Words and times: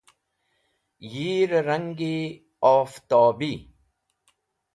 Yir-e 1.11 1.59
rangi 1.67 2.17
oftobi. 2.75 3.53